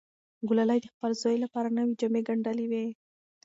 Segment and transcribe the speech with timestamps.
[0.47, 2.85] ګلالۍ د خپل زوی لپاره نوې جامې ګنډلې وې.